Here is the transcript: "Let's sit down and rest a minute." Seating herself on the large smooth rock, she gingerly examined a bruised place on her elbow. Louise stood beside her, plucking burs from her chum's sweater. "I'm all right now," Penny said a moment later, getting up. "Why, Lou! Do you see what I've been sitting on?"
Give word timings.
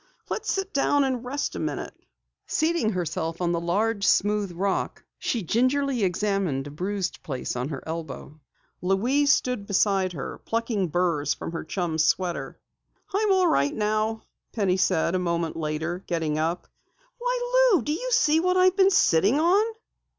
"Let's 0.31 0.51
sit 0.51 0.73
down 0.73 1.03
and 1.03 1.23
rest 1.23 1.55
a 1.55 1.59
minute." 1.59 1.93
Seating 2.47 2.93
herself 2.93 3.39
on 3.39 3.51
the 3.51 3.59
large 3.59 4.03
smooth 4.03 4.51
rock, 4.51 5.03
she 5.19 5.43
gingerly 5.43 6.03
examined 6.03 6.65
a 6.65 6.71
bruised 6.71 7.21
place 7.21 7.55
on 7.55 7.69
her 7.69 7.83
elbow. 7.85 8.39
Louise 8.81 9.31
stood 9.31 9.67
beside 9.67 10.13
her, 10.13 10.39
plucking 10.39 10.87
burs 10.87 11.35
from 11.35 11.51
her 11.51 11.63
chum's 11.63 12.03
sweater. 12.03 12.57
"I'm 13.13 13.31
all 13.31 13.45
right 13.47 13.75
now," 13.75 14.23
Penny 14.53 14.77
said 14.77 15.13
a 15.13 15.19
moment 15.19 15.55
later, 15.55 16.03
getting 16.07 16.39
up. 16.39 16.67
"Why, 17.19 17.69
Lou! 17.75 17.83
Do 17.83 17.93
you 17.93 18.09
see 18.11 18.39
what 18.39 18.57
I've 18.57 18.75
been 18.75 18.89
sitting 18.89 19.39
on?" 19.39 19.63